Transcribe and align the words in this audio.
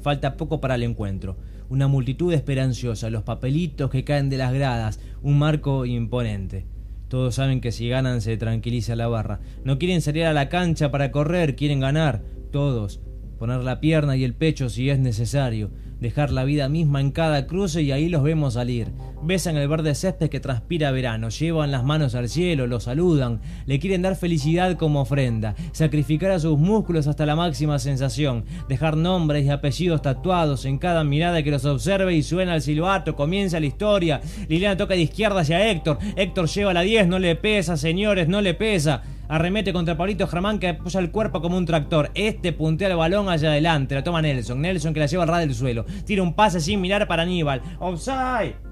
Falta 0.00 0.36
poco 0.36 0.60
para 0.60 0.76
el 0.76 0.82
encuentro. 0.82 1.36
Una 1.68 1.88
multitud 1.88 2.32
esperanciosa, 2.32 3.10
los 3.10 3.22
papelitos 3.22 3.90
que 3.90 4.04
caen 4.04 4.30
de 4.30 4.38
las 4.38 4.52
gradas, 4.52 5.00
un 5.22 5.38
marco 5.38 5.84
imponente. 5.86 6.66
Todos 7.08 7.34
saben 7.34 7.60
que 7.60 7.72
si 7.72 7.88
ganan 7.88 8.20
se 8.20 8.36
tranquiliza 8.36 8.94
la 8.94 9.08
barra. 9.08 9.40
No 9.64 9.78
quieren 9.78 10.02
salir 10.02 10.24
a 10.24 10.32
la 10.32 10.48
cancha 10.48 10.90
para 10.90 11.10
correr, 11.10 11.56
quieren 11.56 11.80
ganar. 11.80 12.22
Todos. 12.52 13.00
Poner 13.38 13.62
la 13.62 13.80
pierna 13.80 14.16
y 14.16 14.24
el 14.24 14.34
pecho 14.34 14.68
si 14.68 14.90
es 14.90 14.98
necesario 14.98 15.70
dejar 16.00 16.30
la 16.30 16.44
vida 16.44 16.68
misma 16.68 17.00
en 17.00 17.10
cada 17.10 17.46
cruce 17.46 17.82
y 17.82 17.92
ahí 17.92 18.08
los 18.08 18.22
vemos 18.22 18.54
salir. 18.54 18.88
Besan 19.22 19.56
el 19.56 19.68
verde 19.68 19.94
césped 19.94 20.28
que 20.28 20.38
transpira 20.38 20.92
verano, 20.92 21.28
llevan 21.28 21.72
las 21.72 21.84
manos 21.84 22.14
al 22.14 22.28
cielo, 22.28 22.66
lo 22.66 22.78
saludan, 22.78 23.40
le 23.66 23.80
quieren 23.80 24.02
dar 24.02 24.14
felicidad 24.14 24.76
como 24.76 25.00
ofrenda, 25.00 25.56
sacrificar 25.72 26.30
a 26.30 26.38
sus 26.38 26.58
músculos 26.58 27.08
hasta 27.08 27.26
la 27.26 27.34
máxima 27.34 27.78
sensación, 27.80 28.44
dejar 28.68 28.96
nombres 28.96 29.44
y 29.44 29.50
apellidos 29.50 30.02
tatuados 30.02 30.64
en 30.66 30.78
cada 30.78 31.02
mirada 31.02 31.42
que 31.42 31.50
los 31.50 31.64
observe 31.64 32.14
y 32.14 32.22
suena 32.22 32.54
el 32.54 32.62
silbato, 32.62 33.16
comienza 33.16 33.58
la 33.58 33.66
historia. 33.66 34.20
Liliana 34.48 34.76
toca 34.76 34.94
de 34.94 35.00
izquierda 35.00 35.40
hacia 35.40 35.68
Héctor, 35.68 35.98
Héctor 36.16 36.48
lleva 36.48 36.74
la 36.74 36.82
10, 36.82 37.08
no 37.08 37.18
le 37.18 37.34
pesa, 37.34 37.76
señores, 37.76 38.28
no 38.28 38.40
le 38.40 38.54
pesa. 38.54 39.02
Arremete 39.28 39.72
contra 39.72 39.96
Pablito 39.96 40.26
Germán 40.26 40.58
que 40.58 40.68
apoya 40.68 41.00
el 41.00 41.10
cuerpo 41.10 41.42
como 41.42 41.58
un 41.58 41.66
tractor. 41.66 42.10
Este 42.14 42.52
puntea 42.52 42.88
el 42.88 42.96
balón 42.96 43.28
allá 43.28 43.50
adelante. 43.50 43.94
La 43.94 44.02
toma 44.02 44.22
Nelson. 44.22 44.60
Nelson 44.60 44.94
que 44.94 45.00
la 45.00 45.06
lleva 45.06 45.24
al 45.24 45.28
ras 45.28 45.40
del 45.40 45.54
suelo. 45.54 45.84
Tira 46.06 46.22
un 46.22 46.34
pase 46.34 46.60
sin 46.60 46.80
mirar 46.80 47.06
para 47.06 47.22
Aníbal. 47.22 47.60
¡Offside! 47.78 48.68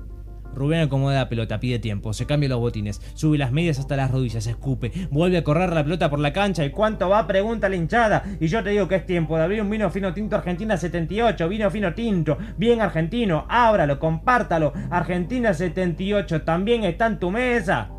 Rubén 0.56 0.80
acomoda 0.80 1.16
la 1.16 1.28
pelota, 1.28 1.60
pide 1.60 1.78
tiempo, 1.78 2.14
se 2.14 2.24
cambia 2.24 2.48
los 2.48 2.58
botines, 2.58 3.02
sube 3.12 3.36
las 3.36 3.52
medias 3.52 3.78
hasta 3.78 3.94
las 3.94 4.10
rodillas, 4.10 4.46
escupe, 4.46 4.90
vuelve 5.10 5.36
a 5.36 5.44
correr 5.44 5.70
la 5.70 5.84
pelota 5.84 6.08
por 6.08 6.18
la 6.18 6.32
cancha 6.32 6.64
y 6.64 6.70
cuánto 6.70 7.10
va, 7.10 7.26
pregunta 7.26 7.68
la 7.68 7.76
hinchada. 7.76 8.24
Y 8.40 8.46
yo 8.46 8.64
te 8.64 8.70
digo 8.70 8.88
que 8.88 8.94
es 8.94 9.04
tiempo 9.04 9.36
de 9.36 9.44
abrir 9.44 9.60
un 9.60 9.68
vino 9.68 9.90
fino 9.90 10.14
tinto 10.14 10.34
Argentina 10.34 10.78
78, 10.78 11.46
vino 11.50 11.70
fino 11.70 11.92
tinto, 11.92 12.38
bien 12.56 12.80
argentino, 12.80 13.44
ábralo, 13.50 13.98
compártalo. 13.98 14.72
Argentina 14.88 15.52
78 15.52 16.40
también 16.40 16.84
está 16.84 17.06
en 17.06 17.18
tu 17.18 17.30
mesa. 17.30 17.90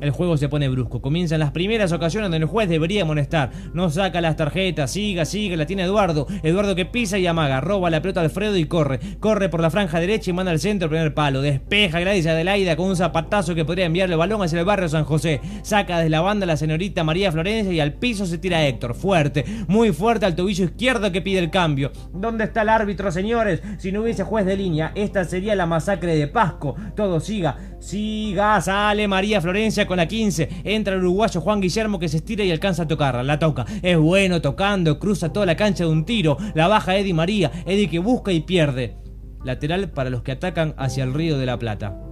El 0.00 0.10
juego 0.10 0.36
se 0.36 0.48
pone 0.48 0.68
brusco. 0.68 1.00
Comienzan 1.00 1.40
las 1.40 1.52
primeras 1.52 1.92
ocasiones 1.92 2.26
donde 2.26 2.44
el 2.44 2.50
juez 2.50 2.68
debería 2.68 3.02
amonestar. 3.02 3.50
No 3.72 3.88
saca 3.90 4.20
las 4.20 4.36
tarjetas, 4.36 4.90
siga, 4.90 5.24
siga, 5.24 5.56
la 5.56 5.66
tiene 5.66 5.84
Eduardo. 5.84 6.26
Eduardo 6.42 6.74
que 6.74 6.84
pisa 6.84 7.18
y 7.18 7.26
amaga, 7.26 7.60
roba 7.60 7.88
la 7.90 8.02
pelota 8.02 8.20
a 8.20 8.24
Alfredo 8.24 8.56
y 8.56 8.66
corre. 8.66 9.00
Corre 9.20 9.48
por 9.48 9.60
la 9.60 9.70
franja 9.70 9.98
derecha 9.98 10.30
y 10.30 10.34
manda 10.34 10.52
al 10.52 10.60
centro 10.60 10.86
el 10.86 10.90
primer 10.90 11.14
palo. 11.14 11.40
Despeja 11.40 12.00
Gladys 12.00 12.26
Adelaida 12.26 12.76
con 12.76 12.88
un 12.88 12.96
zapatazo 12.96 13.54
que 13.54 13.64
podría 13.64 13.86
enviarle 13.86 14.14
el 14.14 14.18
balón 14.18 14.42
hacia 14.42 14.58
el 14.58 14.64
barrio 14.64 14.88
San 14.88 15.04
José. 15.04 15.40
Saca 15.62 15.98
desde 15.98 16.10
la 16.10 16.20
banda 16.20 16.44
la 16.44 16.56
señorita 16.56 17.04
María 17.04 17.32
Florencia 17.32 17.72
y 17.72 17.80
al 17.80 17.94
piso 17.94 18.26
se 18.26 18.38
tira 18.38 18.66
Héctor. 18.66 18.94
Fuerte, 18.94 19.44
muy 19.68 19.92
fuerte 19.92 20.26
al 20.26 20.36
tobillo 20.36 20.64
izquierdo 20.64 21.10
que 21.10 21.22
pide 21.22 21.38
el 21.38 21.50
cambio. 21.50 21.92
¿Dónde 22.12 22.44
está 22.44 22.62
el 22.62 22.68
árbitro, 22.68 23.10
señores? 23.10 23.62
Si 23.78 23.92
no 23.92 24.02
hubiese 24.02 24.24
juez 24.24 24.44
de 24.44 24.56
línea, 24.56 24.92
esta 24.94 25.24
sería 25.24 25.54
la 25.54 25.66
masacre 25.66 26.16
de 26.16 26.28
Pasco. 26.28 26.76
Todo 26.94 27.20
siga, 27.20 27.56
siga, 27.80 28.60
sale 28.60 29.08
María 29.08 29.40
Florencia 29.40 29.85
con 29.86 29.96
la 29.96 30.06
15. 30.06 30.48
Entra 30.64 30.94
el 30.94 31.00
uruguayo 31.00 31.40
Juan 31.40 31.60
Guillermo 31.60 31.98
que 31.98 32.08
se 32.08 32.18
estira 32.18 32.44
y 32.44 32.50
alcanza 32.50 32.84
a 32.84 32.88
tocarla. 32.88 33.22
La 33.22 33.38
toca. 33.38 33.64
Es 33.82 33.98
bueno 33.98 34.40
tocando. 34.40 34.98
Cruza 34.98 35.32
toda 35.32 35.46
la 35.46 35.56
cancha 35.56 35.84
de 35.84 35.90
un 35.90 36.04
tiro. 36.04 36.36
La 36.54 36.68
baja 36.68 36.96
Eddie 36.96 37.14
María. 37.14 37.50
Eddie 37.66 37.88
que 37.88 37.98
busca 37.98 38.32
y 38.32 38.40
pierde. 38.40 38.96
Lateral 39.44 39.90
para 39.90 40.10
los 40.10 40.22
que 40.22 40.32
atacan 40.32 40.74
hacia 40.76 41.04
el 41.04 41.14
Río 41.14 41.38
de 41.38 41.46
la 41.46 41.58
Plata. 41.58 42.05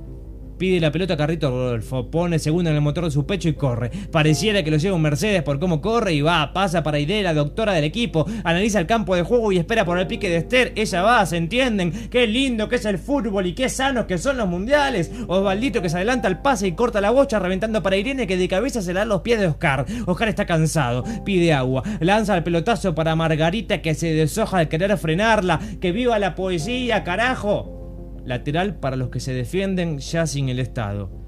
Pide 0.59 0.81
la 0.81 0.93
pelota 0.93 1.15
a 1.15 1.17
Carrito 1.17 1.51
Rodolfo, 1.51 2.11
pone 2.11 2.39
segundo 2.39 2.71
en 2.71 2.77
el 2.77 2.83
motor 2.83 3.05
de 3.05 3.11
su 3.11 3.27
pecho 3.27 3.49
y 3.49 3.55
corre. 3.55 3.91
Pareciera 4.13 4.63
que 4.63 4.71
lo 4.71 4.77
lleva 4.77 4.95
un 4.95 5.03
Mercedes 5.03 5.43
por 5.43 5.59
cómo 5.59 5.81
corre 5.81 6.13
y 6.13 6.21
va, 6.21 6.53
pasa 6.53 6.83
para 6.83 7.01
Irene, 7.01 7.25
la 7.25 7.35
doctora 7.35 7.73
del 7.73 7.85
equipo, 7.85 8.25
analiza 8.45 8.79
el 8.79 8.87
campo 8.87 9.17
de 9.17 9.23
juego 9.23 9.51
y 9.51 9.59
espera 9.59 9.85
por 9.85 9.99
el 9.99 10.07
pique 10.07 10.29
de 10.29 10.37
Esther. 10.37 10.73
Ella 10.77 11.03
va, 11.03 11.27
se 11.27 11.37
entienden. 11.37 12.09
Qué 12.09 12.27
lindo 12.27 12.69
que 12.69 12.77
es 12.77 12.85
el 12.85 12.99
fútbol 12.99 13.47
y 13.47 13.55
qué 13.55 13.69
sanos 13.69 14.07
que 14.07 14.19
son 14.19 14.37
los 14.37 14.49
mundiales. 14.49 15.11
Osvaldito 15.27 15.83
que 15.83 15.89
se 15.89 15.97
adelanta 15.97 16.29
al 16.29 16.41
pase 16.41 16.69
y 16.69 16.73
corta 16.73 17.01
la 17.01 17.11
bocha 17.11 17.39
reventando 17.39 17.83
para 17.83 17.97
Irene 17.97 18.27
que 18.27 18.37
de 18.37 18.49
cabeza 18.49 18.81
se 18.81 18.93
le 18.93 19.01
dan 19.01 19.09
los 19.09 19.23
pies 19.23 19.41
de 19.41 19.49
Oscar. 19.49 19.87
Oscar 20.07 20.29
está 20.29 20.47
cansado, 20.47 21.05
pide 21.25 21.53
agua, 21.53 21.83
lanza 22.01 22.37
el 22.37 22.45
pelotazo 22.45 22.95
para 22.95 23.17
Margarita 23.17 23.83
que 23.83 23.95
se 23.95 24.13
deshoja 24.13 24.59
al 24.59 24.69
querer 24.69 24.97
frenarla. 24.99 25.61
Que 25.81 25.93
viva 25.93 26.19
la 26.19 26.35
poesía, 26.35 27.03
carajo 27.03 27.84
lateral 28.25 28.77
para 28.77 28.97
los 28.97 29.11
que 29.11 29.21
se 29.21 29.33
defienden 29.33 29.99
ya 29.99 30.27
sin 30.27 30.49
el 30.49 30.59
Estado. 30.59 31.25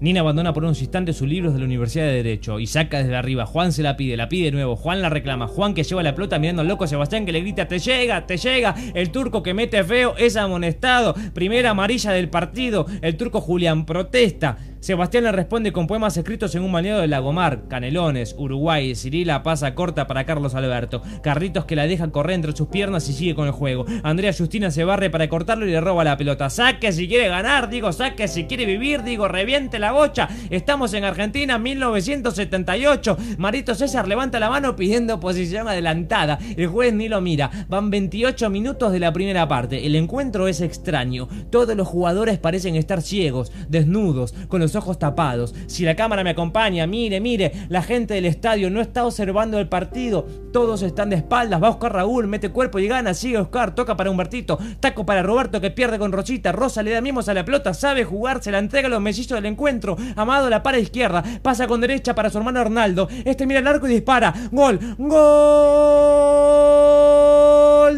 Nina 0.00 0.20
abandona 0.20 0.52
por 0.52 0.64
unos 0.64 0.82
instantes 0.82 1.16
sus 1.16 1.28
libros 1.28 1.54
de 1.54 1.60
la 1.60 1.64
Universidad 1.64 2.04
de 2.04 2.14
Derecho 2.14 2.60
y 2.60 2.66
saca 2.66 2.98
desde 2.98 3.16
arriba. 3.16 3.46
Juan 3.46 3.72
se 3.72 3.82
la 3.82 3.96
pide, 3.96 4.16
la 4.16 4.28
pide 4.28 4.46
de 4.46 4.52
nuevo. 4.52 4.76
Juan 4.76 5.00
la 5.00 5.08
reclama. 5.08 5.46
Juan 5.46 5.72
que 5.72 5.84
lleva 5.84 6.02
la 6.02 6.14
pelota 6.14 6.38
mirando 6.38 6.62
al 6.62 6.68
loco 6.68 6.86
Sebastián 6.86 7.24
que 7.24 7.32
le 7.32 7.40
grita: 7.40 7.68
Te 7.68 7.78
llega, 7.78 8.26
te 8.26 8.36
llega. 8.36 8.74
El 8.92 9.10
turco 9.10 9.42
que 9.42 9.54
mete 9.54 9.82
feo 9.84 10.14
es 10.18 10.36
amonestado. 10.36 11.14
Primera 11.32 11.70
amarilla 11.70 12.12
del 12.12 12.28
partido. 12.28 12.86
El 13.00 13.16
turco 13.16 13.40
Julián 13.40 13.86
protesta. 13.86 14.58
Sebastián 14.84 15.24
le 15.24 15.32
responde 15.32 15.72
con 15.72 15.86
poemas 15.86 16.14
escritos 16.18 16.54
en 16.54 16.62
un 16.62 16.70
maniado 16.70 17.00
de 17.00 17.08
Lagomar, 17.08 17.68
Canelones, 17.68 18.34
Uruguay, 18.36 18.94
Cirila 18.94 19.42
pasa 19.42 19.74
corta 19.74 20.06
para 20.06 20.26
Carlos 20.26 20.54
Alberto, 20.54 21.00
Carritos 21.22 21.64
que 21.64 21.74
la 21.74 21.86
deja 21.86 22.10
correr 22.10 22.34
entre 22.34 22.54
sus 22.54 22.68
piernas 22.68 23.08
y 23.08 23.14
sigue 23.14 23.34
con 23.34 23.46
el 23.46 23.52
juego, 23.52 23.86
Andrea 24.02 24.34
Justina 24.36 24.70
se 24.70 24.84
barre 24.84 25.08
para 25.08 25.26
cortarlo 25.30 25.66
y 25.66 25.70
le 25.70 25.80
roba 25.80 26.04
la 26.04 26.18
pelota, 26.18 26.50
saque 26.50 26.92
si 26.92 27.08
quiere 27.08 27.28
ganar, 27.28 27.70
digo, 27.70 27.94
saque 27.94 28.28
si 28.28 28.44
quiere 28.44 28.66
vivir, 28.66 29.04
digo, 29.04 29.26
reviente 29.26 29.78
la 29.78 29.92
bocha, 29.92 30.28
estamos 30.50 30.92
en 30.92 31.04
Argentina 31.04 31.58
1978, 31.58 33.16
Marito 33.38 33.74
César 33.74 34.06
levanta 34.06 34.38
la 34.38 34.50
mano 34.50 34.76
pidiendo 34.76 35.18
posición 35.18 35.66
adelantada, 35.66 36.38
el 36.58 36.66
juez 36.66 36.92
ni 36.92 37.08
lo 37.08 37.22
mira, 37.22 37.50
van 37.70 37.88
28 37.88 38.50
minutos 38.50 38.92
de 38.92 39.00
la 39.00 39.14
primera 39.14 39.48
parte, 39.48 39.86
el 39.86 39.96
encuentro 39.96 40.46
es 40.46 40.60
extraño, 40.60 41.26
todos 41.50 41.74
los 41.74 41.88
jugadores 41.88 42.38
parecen 42.38 42.76
estar 42.76 43.00
ciegos, 43.00 43.50
desnudos, 43.70 44.34
con 44.48 44.60
los 44.60 44.73
ojos 44.76 44.98
tapados. 44.98 45.54
Si 45.66 45.84
la 45.84 45.96
cámara 45.96 46.24
me 46.24 46.30
acompaña, 46.30 46.86
mire, 46.86 47.20
mire, 47.20 47.52
la 47.68 47.82
gente 47.82 48.14
del 48.14 48.26
estadio 48.26 48.70
no 48.70 48.80
está 48.80 49.04
observando 49.04 49.58
el 49.58 49.68
partido. 49.68 50.26
Todos 50.52 50.82
están 50.82 51.10
de 51.10 51.16
espaldas. 51.16 51.62
Va 51.62 51.70
Oscar 51.70 51.92
Raúl, 51.92 52.26
mete 52.26 52.50
cuerpo 52.50 52.78
y 52.78 52.86
gana. 52.86 53.14
Sigue 53.14 53.38
Oscar, 53.38 53.74
toca 53.74 53.96
para 53.96 54.10
Humbertito. 54.10 54.58
Taco 54.80 55.06
para 55.06 55.22
Roberto 55.22 55.60
que 55.60 55.70
pierde 55.70 55.98
con 55.98 56.12
Rosita. 56.12 56.52
Rosa 56.52 56.82
le 56.82 56.90
da 56.90 57.00
mimos 57.00 57.28
a 57.28 57.34
la 57.34 57.44
pelota, 57.44 57.74
sabe 57.74 58.04
jugar, 58.04 58.42
se 58.42 58.50
la 58.50 58.58
entrega 58.58 58.88
a 58.88 58.90
los 58.90 59.00
mellizos 59.00 59.36
del 59.36 59.46
encuentro. 59.46 59.96
Amado 60.16 60.50
la 60.50 60.62
para 60.62 60.78
izquierda, 60.78 61.22
pasa 61.42 61.66
con 61.66 61.80
derecha 61.80 62.14
para 62.14 62.30
su 62.30 62.38
hermano 62.38 62.60
Arnaldo. 62.60 63.08
Este 63.24 63.46
mira 63.46 63.60
el 63.60 63.66
arco 63.66 63.86
y 63.86 63.92
dispara. 63.92 64.32
Gol, 64.52 64.78
gol 64.98 67.03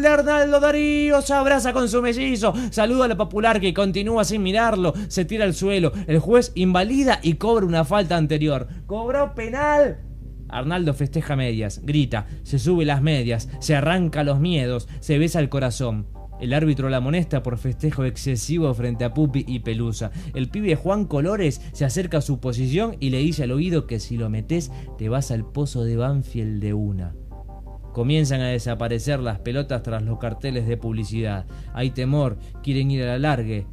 de 0.01 0.07
Arnaldo 0.07 0.59
Darío. 0.59 1.21
Se 1.21 1.33
abraza 1.33 1.73
con 1.73 1.89
su 1.89 2.01
mellizo. 2.01 2.53
Saluda 2.71 3.05
a 3.05 3.07
la 3.09 3.17
popular 3.17 3.59
que 3.59 3.73
continúa 3.73 4.23
sin 4.23 4.43
mirarlo. 4.43 4.93
Se 5.07 5.25
tira 5.25 5.45
al 5.45 5.53
suelo. 5.53 5.91
El 6.07 6.19
juez 6.19 6.51
invalida 6.55 7.19
y 7.21 7.35
cobra 7.35 7.65
una 7.65 7.85
falta 7.85 8.17
anterior. 8.17 8.67
¡Cobró 8.85 9.33
penal! 9.35 9.99
Arnaldo 10.49 10.93
festeja 10.93 11.35
medias, 11.35 11.81
grita, 11.83 12.27
se 12.43 12.57
sube 12.57 12.85
las 12.85 13.01
medias, 13.01 13.49
se 13.59 13.75
arranca 13.75 14.23
los 14.23 14.39
miedos, 14.39 14.87
se 15.01 15.17
besa 15.17 15.39
el 15.39 15.49
corazón. 15.49 16.07
El 16.39 16.53
árbitro 16.53 16.89
la 16.89 16.97
amonesta 16.97 17.41
por 17.41 17.57
festejo 17.57 18.05
excesivo 18.05 18.73
frente 18.73 19.03
a 19.03 19.13
Pupi 19.13 19.43
y 19.47 19.59
Pelusa. 19.59 20.11
El 20.35 20.49
pibe 20.49 20.75
Juan 20.75 21.05
Colores 21.05 21.61
se 21.73 21.83
acerca 21.83 22.19
a 22.19 22.21
su 22.21 22.39
posición 22.39 22.95
y 22.99 23.09
le 23.09 23.17
dice 23.17 23.43
al 23.43 23.51
oído 23.51 23.87
que 23.87 23.99
si 23.99 24.17
lo 24.17 24.29
metes 24.29 24.71
te 24.97 25.09
vas 25.09 25.31
al 25.31 25.45
pozo 25.45 25.83
de 25.83 25.97
Banfield 25.97 26.61
de 26.61 26.73
una. 26.73 27.15
Comienzan 27.97 28.41
a 28.41 28.49
desaparecer 28.49 29.19
las 29.21 29.39
pelotas 29.39 29.81
tras 29.81 30.03
los 30.03 30.19
carteles 30.19 30.67
de 30.67 30.77
publicidad. 30.77 31.47
Hay 31.73 31.89
temor, 31.89 32.37
quieren 32.61 32.91
ir 32.91 33.01
a 33.01 33.07
la 33.07 33.17
largue. 33.17 33.65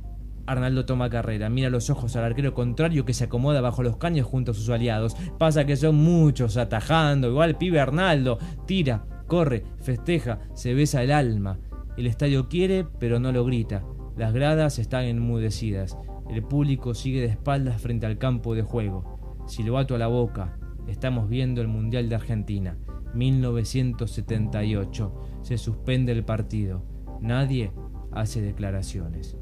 Arnaldo 0.46 0.86
toma 0.86 1.10
carrera, 1.10 1.50
mira 1.50 1.68
los 1.68 1.90
ojos 1.90 2.16
al 2.16 2.24
arquero 2.24 2.54
contrario 2.54 3.04
que 3.04 3.12
se 3.12 3.24
acomoda 3.24 3.60
bajo 3.60 3.82
los 3.82 3.98
caños 3.98 4.26
junto 4.26 4.52
a 4.52 4.54
sus 4.54 4.70
aliados. 4.70 5.14
Pasa 5.38 5.66
que 5.66 5.76
son 5.76 5.96
muchos 5.96 6.56
atajando, 6.56 7.28
igual 7.28 7.58
pibe 7.58 7.80
Arnaldo. 7.80 8.38
Tira, 8.66 9.04
corre, 9.26 9.62
festeja, 9.82 10.38
se 10.54 10.72
besa 10.72 11.02
el 11.02 11.12
alma. 11.12 11.58
El 11.98 12.06
estadio 12.06 12.48
quiere, 12.48 12.86
pero 12.98 13.20
no 13.20 13.30
lo 13.30 13.44
grita. 13.44 13.84
Las 14.16 14.32
gradas 14.32 14.78
están 14.78 15.04
enmudecidas. 15.04 15.98
El 16.30 16.42
público 16.42 16.94
sigue 16.94 17.20
de 17.20 17.26
espaldas 17.26 17.78
frente 17.78 18.06
al 18.06 18.16
campo 18.16 18.54
de 18.54 18.62
juego. 18.62 19.44
Silbato 19.46 19.94
a 19.94 19.98
la 19.98 20.06
boca. 20.06 20.56
Estamos 20.88 21.28
viendo 21.28 21.60
el 21.60 21.68
Mundial 21.68 22.08
de 22.08 22.14
Argentina. 22.14 22.78
1978. 23.14 25.14
Se 25.42 25.58
suspende 25.58 26.12
el 26.12 26.24
partido. 26.24 26.84
Nadie 27.20 27.72
hace 28.12 28.40
declaraciones. 28.42 29.36